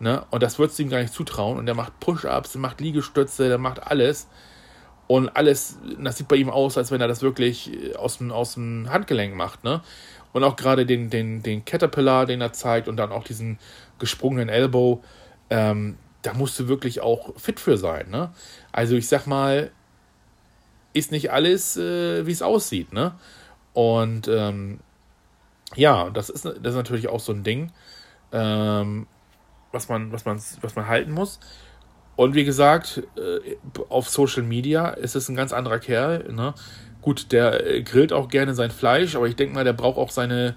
ne? 0.01 0.25
Und 0.29 0.43
das 0.43 0.59
würdest 0.59 0.79
du 0.79 0.83
ihm 0.83 0.89
gar 0.89 1.01
nicht 1.01 1.13
zutrauen. 1.13 1.57
Und 1.57 1.65
der 1.65 1.75
macht 1.75 1.99
Push-Ups, 1.99 2.53
der 2.53 2.61
macht 2.61 2.81
Liegestütze, 2.81 3.47
der 3.47 3.57
macht 3.57 3.85
alles. 3.85 4.27
Und 5.07 5.35
alles, 5.35 5.77
das 5.99 6.17
sieht 6.17 6.27
bei 6.27 6.37
ihm 6.37 6.49
aus, 6.49 6.77
als 6.77 6.91
wenn 6.91 7.01
er 7.01 7.07
das 7.07 7.21
wirklich 7.21 7.73
äh, 7.73 7.95
aus 7.95 8.17
dem, 8.17 8.31
aus 8.31 8.55
dem 8.55 8.89
Handgelenk 8.89 9.35
macht, 9.35 9.63
ne? 9.63 9.81
Und 10.33 10.43
auch 10.43 10.55
gerade 10.55 10.85
den, 10.85 11.09
den, 11.09 11.43
den 11.43 11.65
Caterpillar, 11.65 12.25
den 12.25 12.39
er 12.41 12.53
zeigt, 12.53 12.87
und 12.87 12.95
dann 12.97 13.11
auch 13.11 13.25
diesen 13.25 13.59
gesprungenen 13.99 14.47
Elbow, 14.47 15.03
ähm, 15.49 15.97
da 16.21 16.33
musst 16.33 16.59
du 16.59 16.67
wirklich 16.67 17.01
auch 17.01 17.37
fit 17.37 17.59
für 17.59 17.77
sein. 17.77 18.09
Ne? 18.09 18.31
Also 18.71 18.95
ich 18.95 19.07
sag 19.07 19.27
mal, 19.27 19.71
ist 20.93 21.11
nicht 21.11 21.31
alles, 21.31 21.77
äh, 21.77 22.25
wie 22.25 22.31
es 22.31 22.41
aussieht. 22.41 22.93
Ne? 22.93 23.13
Und 23.73 24.27
ähm, 24.27 24.79
ja, 25.75 26.09
das 26.09 26.29
ist, 26.29 26.45
das 26.45 26.55
ist 26.55 26.75
natürlich 26.75 27.07
auch 27.07 27.19
so 27.19 27.31
ein 27.31 27.43
Ding, 27.43 27.71
ähm, 28.31 29.07
was, 29.71 29.89
man, 29.89 30.11
was, 30.11 30.25
man, 30.25 30.41
was 30.61 30.75
man 30.75 30.87
halten 30.87 31.11
muss. 31.11 31.39
Und 32.15 32.35
wie 32.35 32.43
gesagt, 32.43 33.03
äh, 33.17 33.55
auf 33.89 34.09
Social 34.09 34.43
Media 34.43 34.89
ist 34.89 35.15
es 35.15 35.29
ein 35.29 35.35
ganz 35.35 35.53
anderer 35.53 35.79
Kerl. 35.79 36.31
Ne? 36.31 36.53
Gut, 37.01 37.31
der 37.31 37.65
äh, 37.65 37.81
grillt 37.81 38.13
auch 38.13 38.27
gerne 38.27 38.53
sein 38.53 38.71
Fleisch, 38.71 39.15
aber 39.15 39.27
ich 39.27 39.35
denke 39.35 39.55
mal, 39.55 39.63
der 39.63 39.73
braucht 39.73 39.97
auch 39.97 40.11
seine, 40.11 40.55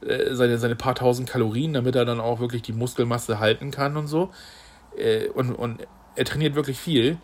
äh, 0.00 0.34
seine, 0.34 0.58
seine 0.58 0.76
paar 0.76 0.94
tausend 0.94 1.28
Kalorien, 1.28 1.72
damit 1.72 1.96
er 1.96 2.04
dann 2.04 2.20
auch 2.20 2.40
wirklich 2.40 2.62
die 2.62 2.72
Muskelmasse 2.72 3.40
halten 3.40 3.70
kann 3.70 3.96
und 3.96 4.06
so. 4.06 4.30
Und, 5.34 5.54
und 5.54 5.86
er 6.16 6.24
trainiert 6.26 6.54
wirklich 6.54 6.78
viel. 6.78 7.16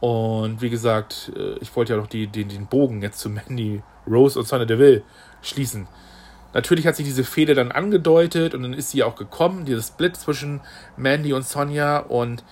Und 0.00 0.62
wie 0.62 0.70
gesagt, 0.70 1.30
ich 1.60 1.76
wollte 1.76 1.92
ja 1.92 1.98
noch 1.98 2.06
die, 2.06 2.26
den, 2.26 2.48
den 2.48 2.66
Bogen 2.66 3.02
jetzt 3.02 3.18
zu 3.18 3.28
Mandy 3.28 3.82
Rose 4.06 4.38
und 4.38 4.48
Sonny 4.48 4.64
Deville 4.64 5.02
schließen. 5.42 5.86
Natürlich 6.58 6.88
hat 6.88 6.96
sich 6.96 7.06
diese 7.06 7.22
Fehde 7.22 7.54
dann 7.54 7.70
angedeutet 7.70 8.52
und 8.52 8.64
dann 8.64 8.72
ist 8.72 8.90
sie 8.90 9.04
auch 9.04 9.14
gekommen, 9.14 9.64
dieses 9.64 9.86
Split 9.86 10.16
zwischen 10.16 10.60
Mandy 10.96 11.32
und 11.32 11.46
Sonja. 11.46 11.98
Und 11.98 12.42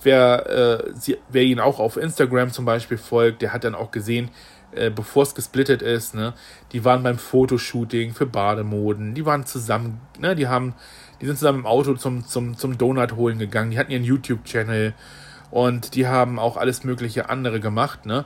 wer, 0.00 0.46
äh, 0.48 0.92
sie, 0.94 1.16
wer 1.28 1.42
ihn 1.42 1.58
auch 1.58 1.80
auf 1.80 1.96
Instagram 1.96 2.52
zum 2.52 2.64
Beispiel 2.64 2.98
folgt, 2.98 3.42
der 3.42 3.52
hat 3.52 3.64
dann 3.64 3.74
auch 3.74 3.90
gesehen, 3.90 4.30
äh, 4.70 4.90
bevor 4.90 5.24
es 5.24 5.34
gesplittet 5.34 5.82
ist, 5.82 6.14
ne, 6.14 6.34
die 6.70 6.84
waren 6.84 7.02
beim 7.02 7.18
Fotoshooting 7.18 8.14
für 8.14 8.26
Bademoden, 8.26 9.14
die 9.14 9.26
waren 9.26 9.44
zusammen, 9.44 10.02
ne, 10.20 10.36
die 10.36 10.46
haben, 10.46 10.76
die 11.20 11.26
sind 11.26 11.36
zusammen 11.36 11.58
im 11.58 11.66
Auto 11.66 11.94
zum, 11.94 12.28
zum, 12.28 12.56
zum 12.56 12.78
Donut 12.78 13.16
holen 13.16 13.40
gegangen, 13.40 13.72
die 13.72 13.78
hatten 13.80 13.90
ihren 13.90 14.04
YouTube-Channel 14.04 14.94
und 15.50 15.96
die 15.96 16.06
haben 16.06 16.38
auch 16.38 16.56
alles 16.56 16.84
mögliche 16.84 17.28
andere 17.28 17.58
gemacht, 17.58 18.06
ne. 18.06 18.24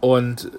Und 0.00 0.50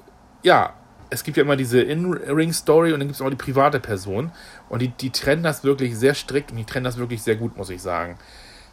ja, 0.41 0.73
es 1.11 1.23
gibt 1.23 1.37
ja 1.37 1.43
immer 1.43 1.55
diese 1.55 1.81
In-Ring-Story 1.81 2.93
und 2.93 2.99
dann 2.99 3.07
gibt 3.07 3.15
es 3.15 3.21
auch 3.21 3.29
die 3.29 3.35
private 3.35 3.79
Person. 3.79 4.31
Und 4.69 4.81
die, 4.81 4.87
die 4.87 5.11
trennen 5.11 5.43
das 5.43 5.63
wirklich 5.63 5.95
sehr 5.95 6.15
strikt 6.15 6.51
und 6.51 6.57
die 6.57 6.65
trennen 6.65 6.85
das 6.85 6.97
wirklich 6.97 7.21
sehr 7.21 7.35
gut, 7.35 7.55
muss 7.55 7.69
ich 7.69 7.81
sagen. 7.81 8.17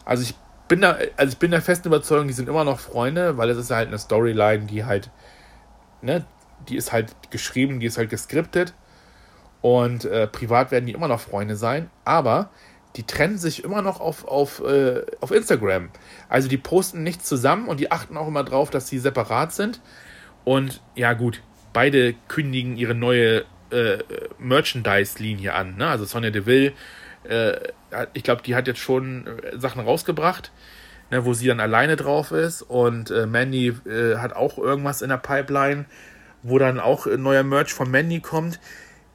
Also 0.05 0.23
ich 0.23 0.33
bin 0.67 0.81
da, 0.81 0.97
also 1.17 1.31
ich 1.31 1.37
bin 1.37 1.51
der 1.51 1.61
festen 1.61 1.89
Überzeugung, 1.89 2.27
die 2.27 2.33
sind 2.33 2.49
immer 2.49 2.63
noch 2.63 2.79
Freunde, 2.79 3.37
weil 3.37 3.49
es 3.49 3.57
ist 3.57 3.69
halt 3.69 3.89
eine 3.89 3.99
Storyline, 3.99 4.65
die 4.65 4.85
halt 4.85 5.11
ne, 6.01 6.25
die 6.67 6.75
ist 6.75 6.91
halt 6.91 7.15
geschrieben, 7.31 7.79
die 7.79 7.85
ist 7.85 7.97
halt 7.97 8.09
geskriptet. 8.09 8.73
Und 9.61 10.05
äh, 10.05 10.27
privat 10.27 10.71
werden 10.71 10.85
die 10.85 10.93
immer 10.93 11.07
noch 11.07 11.19
Freunde 11.19 11.55
sein, 11.57 11.89
aber 12.05 12.49
die 12.95 13.03
trennen 13.03 13.37
sich 13.37 13.63
immer 13.63 13.81
noch 13.81 13.99
auf, 13.99 14.25
auf, 14.25 14.61
äh, 14.61 15.01
auf 15.19 15.31
Instagram. 15.31 15.89
Also 16.29 16.47
die 16.47 16.57
posten 16.57 17.03
nichts 17.03 17.25
zusammen 17.25 17.67
und 17.67 17.79
die 17.79 17.91
achten 17.91 18.17
auch 18.17 18.27
immer 18.27 18.43
drauf, 18.43 18.69
dass 18.69 18.87
sie 18.87 18.99
separat 18.99 19.53
sind. 19.53 19.81
Und 20.45 20.81
ja, 20.95 21.13
gut, 21.13 21.41
beide 21.73 22.15
kündigen 22.27 22.77
ihre 22.77 22.95
neue 22.95 23.45
äh, 23.71 23.97
Merchandise-Linie 24.39 25.53
an. 25.53 25.77
Ne? 25.77 25.87
Also 25.87 26.05
Sonja 26.05 26.31
Deville, 26.31 26.73
äh, 27.23 27.57
ich 28.13 28.23
glaube, 28.23 28.41
die 28.43 28.55
hat 28.55 28.67
jetzt 28.67 28.79
schon 28.79 29.27
äh, 29.27 29.57
Sachen 29.57 29.81
rausgebracht 29.81 30.51
ne, 31.11 31.25
wo 31.25 31.33
sie 31.33 31.47
dann 31.47 31.59
alleine 31.59 31.95
drauf 31.95 32.31
ist. 32.31 32.61
Und 32.61 33.11
äh, 33.11 33.25
Mandy 33.25 33.67
äh, 33.85 34.17
hat 34.17 34.33
auch 34.33 34.57
irgendwas 34.57 35.01
in 35.01 35.09
der 35.09 35.17
Pipeline, 35.17 35.85
wo 36.43 36.57
dann 36.57 36.79
auch 36.79 37.05
ein 37.07 37.21
neuer 37.21 37.43
Merch 37.43 37.73
von 37.73 37.89
Mandy 37.89 38.19
kommt. 38.19 38.59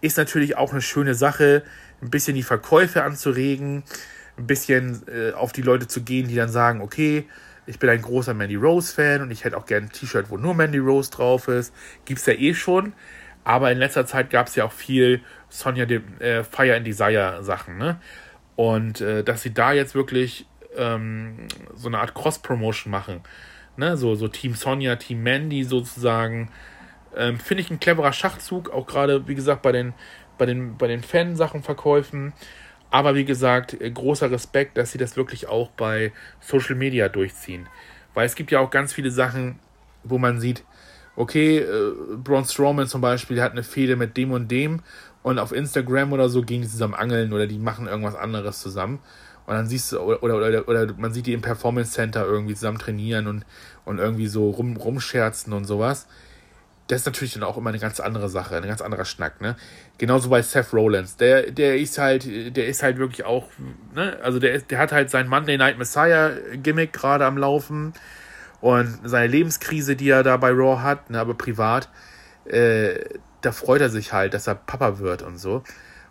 Ist 0.00 0.18
natürlich 0.18 0.56
auch 0.56 0.73
eine 0.73 0.82
schöne 0.82 1.14
Sache, 1.14 1.62
ein 2.02 2.11
bisschen 2.11 2.34
die 2.34 2.42
Verkäufe 2.42 3.02
anzuregen, 3.02 3.84
ein 4.37 4.46
bisschen 4.46 5.02
äh, 5.08 5.32
auf 5.32 5.52
die 5.52 5.62
Leute 5.62 5.87
zu 5.87 6.02
gehen, 6.02 6.28
die 6.28 6.34
dann 6.34 6.50
sagen, 6.50 6.80
okay, 6.80 7.26
ich 7.66 7.78
bin 7.78 7.88
ein 7.90 8.02
großer 8.02 8.35
Mandy 8.35 8.56
Rose-Fan 8.56 9.23
und 9.23 9.30
ich 9.30 9.44
hätte 9.44 9.56
auch 9.56 9.66
gerne 9.66 9.87
ein 9.87 9.92
T-Shirt, 9.92 10.26
wo 10.30 10.37
nur 10.37 10.54
Mandy 10.54 10.78
Rose 10.78 11.11
drauf 11.11 11.49
ist. 11.49 11.75
Gibt 12.04 12.21
es 12.21 12.26
ja 12.26 12.35
eh 12.35 12.54
schon. 12.54 12.92
Aber 13.44 13.71
in 13.71 13.78
letzter 13.78 14.06
Zeit 14.06 14.30
gab 14.30 14.47
es 14.47 14.54
ja 14.56 14.64
auch 14.64 14.73
viel 14.73 15.21
Sonja 15.50 15.85
äh, 15.85 16.44
Fire 16.44 16.75
and 16.75 16.87
Desire 16.87 17.40
Sachen, 17.42 17.76
ne? 17.76 18.00
Und 18.56 19.00
äh, 19.00 19.23
dass 19.23 19.42
sie 19.42 19.52
da 19.52 19.73
jetzt 19.73 19.94
wirklich 19.94 20.47
ähm, 20.76 21.49
so 21.75 21.88
eine 21.88 21.99
Art 21.99 22.14
Cross-Promotion 22.14 22.90
machen. 22.90 23.21
Ne? 23.76 23.97
So, 23.97 24.14
so 24.14 24.28
Team 24.28 24.54
Sonja, 24.54 24.97
Team 24.97 25.23
Mandy 25.23 25.64
sozusagen. 25.64 26.50
Ähm, 27.16 27.38
Finde 27.38 27.62
ich 27.62 27.71
ein 27.71 27.80
cleverer 27.80 28.12
Schachzug, 28.12 28.71
auch 28.71 28.87
gerade, 28.87 29.28
wie 29.28 29.35
gesagt, 29.35 29.62
bei 29.62 29.73
den, 29.73 29.92
bei 30.38 30.47
den, 30.47 30.76
bei 30.76 30.87
den 30.87 31.02
Fansachen-Verkäufen. 31.02 32.33
Aber 32.94 33.16
wie 33.16 33.24
gesagt, 33.24 33.74
äh, 33.80 33.90
großer 33.90 34.30
Respekt, 34.30 34.78
dass 34.78 34.92
sie 34.92 34.98
das 34.98 35.16
wirklich 35.16 35.48
auch 35.48 35.68
bei 35.70 36.12
Social 36.38 36.76
Media 36.76 37.08
durchziehen. 37.08 37.66
Weil 38.14 38.24
es 38.24 38.36
gibt 38.36 38.52
ja 38.52 38.60
auch 38.60 38.70
ganz 38.70 38.92
viele 38.92 39.10
Sachen, 39.10 39.58
wo 40.04 40.16
man 40.16 40.38
sieht, 40.38 40.62
okay, 41.16 41.58
äh, 41.58 41.92
Braun 42.22 42.44
Strowman 42.44 42.86
zum 42.86 43.00
Beispiel 43.00 43.42
hat 43.42 43.50
eine 43.50 43.64
Fehde 43.64 43.96
mit 43.96 44.16
dem 44.16 44.30
und 44.30 44.48
dem 44.48 44.80
und 45.24 45.40
auf 45.40 45.50
Instagram 45.50 46.12
oder 46.12 46.28
so 46.28 46.42
gehen 46.42 46.62
die 46.62 46.68
zusammen 46.68 46.94
angeln 46.94 47.32
oder 47.32 47.48
die 47.48 47.58
machen 47.58 47.88
irgendwas 47.88 48.14
anderes 48.14 48.60
zusammen. 48.60 49.00
Und 49.46 49.54
dann 49.54 49.66
siehst 49.66 49.90
du, 49.90 49.98
oder, 49.98 50.22
oder, 50.22 50.36
oder, 50.36 50.68
oder 50.68 50.94
man 50.96 51.12
sieht 51.12 51.26
die 51.26 51.32
im 51.32 51.42
Performance 51.42 51.90
Center 51.90 52.24
irgendwie 52.24 52.54
zusammen 52.54 52.78
trainieren 52.78 53.26
und, 53.26 53.44
und 53.84 53.98
irgendwie 53.98 54.28
so 54.28 54.50
rum, 54.50 54.76
rumscherzen 54.76 55.52
und 55.52 55.64
sowas. 55.64 56.06
Das 56.86 57.00
ist 57.00 57.06
natürlich 57.06 57.34
dann 57.34 57.42
auch 57.42 57.56
immer 57.56 57.70
eine 57.70 57.78
ganz 57.78 57.98
andere 57.98 58.28
Sache, 58.28 58.56
ein 58.56 58.66
ganz 58.66 58.82
anderer 58.82 59.06
Schnack, 59.06 59.40
ne? 59.40 59.56
Genauso 59.96 60.28
bei 60.28 60.42
Seth 60.42 60.72
Rollins. 60.74 61.16
Der, 61.16 61.50
der 61.50 61.78
ist 61.78 61.96
halt, 61.96 62.26
der 62.26 62.66
ist 62.66 62.82
halt 62.82 62.98
wirklich 62.98 63.24
auch, 63.24 63.48
ne? 63.94 64.18
Also 64.22 64.38
der, 64.38 64.52
ist, 64.52 64.70
der 64.70 64.78
hat 64.78 64.92
halt 64.92 65.08
sein 65.10 65.26
Monday 65.26 65.56
Night 65.56 65.78
Messiah 65.78 66.32
Gimmick 66.62 66.92
gerade 66.92 67.24
am 67.24 67.38
Laufen 67.38 67.94
und 68.60 68.98
seine 69.04 69.28
Lebenskrise, 69.28 69.96
die 69.96 70.10
er 70.10 70.22
da 70.22 70.36
bei 70.36 70.50
Raw 70.50 70.82
hat, 70.82 71.08
ne? 71.08 71.20
Aber 71.20 71.34
privat, 71.34 71.88
äh, 72.44 73.00
da 73.40 73.52
freut 73.52 73.80
er 73.80 73.88
sich 73.88 74.12
halt, 74.12 74.34
dass 74.34 74.46
er 74.46 74.54
Papa 74.54 74.98
wird 74.98 75.22
und 75.22 75.38
so. 75.38 75.62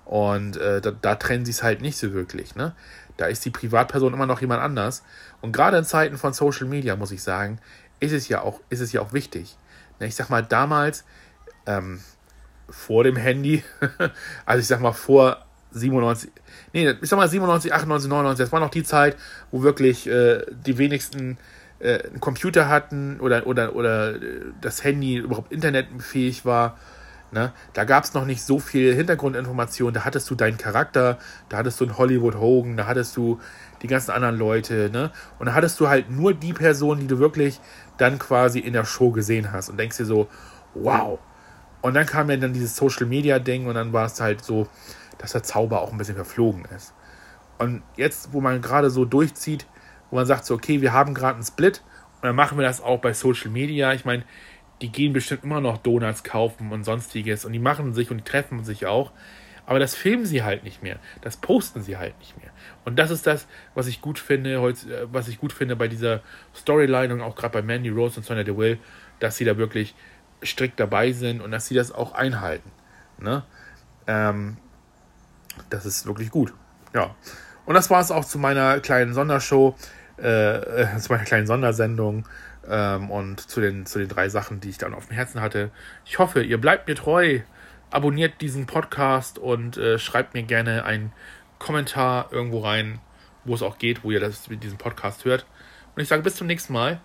Und 0.06 0.58
äh, 0.58 0.82
da, 0.82 0.92
da 0.92 1.16
trennen 1.16 1.46
sie 1.46 1.52
es 1.52 1.62
halt 1.64 1.82
nicht 1.82 1.98
so 1.98 2.14
wirklich, 2.14 2.56
ne? 2.56 2.76
Da 3.18 3.28
ist 3.28 3.46
die 3.46 3.52
Privatperson 3.52 4.14
immer 4.14 4.26
noch 4.26 4.42
jemand 4.42 4.62
anders. 4.62 5.04
Und 5.42 5.52
gerade 5.52 5.78
in 5.78 5.84
Zeiten 5.84 6.18
von 6.18 6.34
Social 6.34 6.66
Media, 6.66 6.96
muss 6.96 7.12
ich 7.12 7.22
sagen, 7.22 7.60
ist 8.00 8.12
es 8.12 8.28
ja 8.28 8.42
auch, 8.42 8.60
ist 8.70 8.80
es 8.80 8.92
ja 8.92 9.02
auch 9.02 9.14
wichtig. 9.14 9.56
Ne, 10.00 10.08
ich 10.08 10.16
sag 10.16 10.30
mal, 10.30 10.44
damals, 10.44 11.04
ähm, 11.66 12.00
vor 12.70 13.04
dem 13.04 13.16
Handy, 13.16 13.64
also 14.46 14.60
ich 14.60 14.68
sag 14.68 14.82
mal 14.82 14.94
vor 14.94 15.46
97, 15.72 16.32
nee, 16.74 16.90
ich 16.90 17.10
sag 17.10 17.18
mal 17.18 17.28
97, 17.28 17.74
98, 17.74 18.10
99, 18.10 18.44
das 18.44 18.52
war 18.52 18.60
noch 18.60 18.70
die 18.70 18.84
Zeit, 18.84 19.18
wo 19.52 19.64
wirklich 19.64 20.08
äh, 20.08 20.46
die 20.66 20.78
wenigsten 20.78 21.38
äh, 21.80 22.04
einen 22.04 22.20
Computer 22.20 22.70
hatten 22.70 23.20
oder, 23.20 23.48
oder, 23.48 23.76
oder 23.76 24.16
äh, 24.16 24.42
das 24.62 24.84
Handy 24.84 25.18
überhaupt 25.18 25.52
internetfähig 25.52 26.46
war 26.46 26.78
Ne? 27.34 27.52
Da 27.74 27.84
gab 27.84 28.04
es 28.04 28.14
noch 28.14 28.26
nicht 28.26 28.44
so 28.44 28.60
viel 28.60 28.94
Hintergrundinformation. 28.94 29.92
Da 29.92 30.06
hattest 30.06 30.30
du 30.30 30.36
deinen 30.36 30.58
Charakter, 30.58 31.18
da 31.50 31.58
hattest 31.58 31.80
du 31.80 31.86
einen 31.86 31.98
Hollywood 31.98 32.36
Hogan, 32.36 32.78
da 32.78 32.86
hattest 32.86 33.18
du 33.18 33.40
die 33.82 33.88
ganzen 33.88 34.12
anderen 34.12 34.38
Leute. 34.38 34.90
Ne? 34.94 35.12
Und 35.40 35.48
da 35.48 35.54
hattest 35.56 35.80
du 35.80 35.90
halt 35.90 36.12
nur 36.12 36.36
die 36.36 36.54
Person, 36.54 37.00
die 37.00 37.08
du 37.08 37.18
wirklich 37.18 37.60
dann 37.98 38.20
quasi 38.20 38.60
in 38.60 38.74
der 38.74 38.86
Show 38.86 39.12
gesehen 39.12 39.52
hast 39.52 39.70
und 39.70 39.78
denkst 39.78 39.98
dir 39.98 40.06
so, 40.06 40.28
wow. 40.74 41.20
Und 41.82 41.94
dann 41.96 42.06
kam 42.06 42.30
ja 42.30 42.38
dann 42.38 42.54
dieses 42.54 42.76
Social 42.76 43.06
Media 43.06 43.40
Ding 43.40 43.68
und 43.68 43.76
dann 43.76 43.94
war 43.94 44.06
es 44.06 44.20
halt 44.20 44.44
so, 44.44 44.68
dass 45.18 45.34
der 45.34 45.44
Zauber 45.44 45.82
auch 45.82 45.92
ein 45.92 45.98
bisschen 45.98 46.16
verflogen 46.16 46.66
ist. 46.76 46.94
Und 47.58 47.84
jetzt, 47.96 48.34
wo 48.34 48.42
man 48.42 48.62
gerade 48.62 48.90
so 48.90 49.06
durchzieht, 49.06 49.68
wo 50.10 50.16
man 50.16 50.26
sagt 50.26 50.46
so, 50.46 50.56
okay, 50.56 50.82
wir 50.82 50.94
haben 50.94 51.14
gerade 51.14 51.36
einen 51.36 51.46
Split 51.46 51.84
und 52.16 52.24
dann 52.24 52.36
machen 52.36 52.58
wir 52.58 52.66
das 52.66 52.82
auch 52.82 53.00
bei 53.00 53.14
Social 53.14 53.52
Media. 53.52 53.94
Ich 53.94 54.06
meine, 54.06 54.24
die 54.82 54.92
gehen 54.92 55.14
bestimmt 55.14 55.44
immer 55.44 55.62
noch 55.62 55.78
Donuts 55.78 56.24
kaufen 56.24 56.72
und 56.72 56.84
sonstiges 56.84 57.46
und 57.46 57.54
die 57.54 57.60
machen 57.60 57.94
sich 57.94 58.12
und 58.12 58.18
die 58.18 58.24
treffen 58.24 58.64
sich 58.64 58.86
auch. 58.86 59.12
Aber 59.66 59.80
das 59.80 59.96
filmen 59.96 60.26
sie 60.26 60.44
halt 60.44 60.64
nicht 60.64 60.84
mehr. 60.84 60.98
Das 61.22 61.38
posten 61.38 61.82
sie 61.82 61.98
halt 61.98 62.18
nicht 62.20 62.38
mehr. 62.42 62.52
Und 62.84 63.00
das 63.00 63.12
ist 63.12 63.26
das, 63.26 63.48
was 63.76 63.88
ich 63.88 64.02
gut 64.02 64.20
finde, 64.20 64.56
äh, 64.56 64.74
was 65.12 65.28
ich 65.28 65.40
gut 65.40 65.54
finde 65.54 65.76
bei 65.76 65.88
dieser 65.88 66.22
Storyline 66.56 67.14
und 67.14 67.22
auch 67.22 67.36
gerade 67.36 67.54
bei 67.54 67.62
Mandy 67.62 67.90
Rose 67.90 68.18
und 68.18 68.26
Sonya 68.26 68.44
DeWill, 68.44 68.78
dass 69.20 69.38
sie 69.38 69.46
da 69.46 69.58
wirklich 69.58 69.96
strikt 70.44 70.80
dabei 70.80 71.14
sind 71.14 71.42
und 71.42 71.52
dass 71.52 71.68
sie 71.68 71.76
das 71.76 71.92
auch 71.92 72.14
einhalten. 72.14 72.72
Ne? 73.18 73.44
Ähm, 74.08 74.58
das 75.70 75.86
ist 75.86 76.06
wirklich 76.06 76.30
gut. 76.30 76.54
Ja. 76.94 77.16
Und 77.66 77.76
das 77.76 77.90
war 77.90 78.02
es 78.02 78.12
auch 78.12 78.26
zu 78.26 78.38
meiner 78.38 78.80
kleinen 78.82 79.14
Sondershow, 79.14 79.76
äh, 80.22 80.58
äh, 80.58 80.98
zu 80.98 81.12
meiner 81.12 81.24
kleinen 81.24 81.48
Sondersendung 81.48 82.28
ähm, 82.68 83.10
und 83.10 83.40
zu 83.40 83.62
den, 83.62 83.86
zu 83.86 84.00
den 84.00 84.10
drei 84.10 84.30
Sachen, 84.30 84.60
die 84.60 84.70
ich 84.70 84.78
dann 84.78 84.94
auf 84.94 85.08
dem 85.08 85.16
Herzen 85.16 85.42
hatte. 85.42 85.72
Ich 86.06 86.20
hoffe, 86.20 86.44
ihr 86.44 86.60
bleibt 86.60 86.88
mir 86.88 86.96
treu, 86.96 87.40
abonniert 87.94 88.42
diesen 88.42 88.66
Podcast 88.66 89.38
und 89.38 89.78
äh, 89.78 90.00
schreibt 90.00 90.34
mir 90.34 90.44
gerne 90.44 90.86
einen 90.86 91.14
Kommentar 91.60 92.32
irgendwo 92.32 92.60
rein, 92.60 93.00
wo 93.46 93.54
es 93.54 93.62
auch 93.62 93.78
geht, 93.78 94.04
wo 94.04 94.12
ihr 94.12 94.20
das 94.20 94.50
mit 94.50 94.64
diesem 94.64 94.78
Podcast 94.78 95.26
hört. 95.26 95.46
Und 95.96 96.02
ich 96.02 96.08
sage 96.08 96.24
bis 96.24 96.36
zum 96.36 96.48
nächsten 96.48 96.74
Mal 96.74 97.00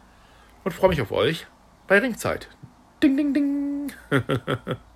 und 0.64 0.72
freue 0.72 0.90
mich 0.90 1.02
auf 1.02 1.12
euch 1.12 1.46
bei 1.86 1.98
Ringzeit. 1.98 2.48
Ding, 3.02 3.16
ding, 3.16 3.34
ding. 3.34 3.92